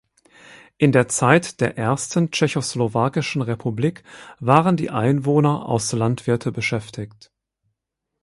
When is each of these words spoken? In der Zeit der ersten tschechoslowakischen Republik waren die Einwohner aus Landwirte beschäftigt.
In 0.79 0.91
der 0.93 1.09
Zeit 1.09 1.61
der 1.61 1.77
ersten 1.77 2.31
tschechoslowakischen 2.31 3.43
Republik 3.43 4.01
waren 4.39 4.75
die 4.75 4.89
Einwohner 4.89 5.69
aus 5.69 5.91
Landwirte 5.93 6.51
beschäftigt. 6.51 7.31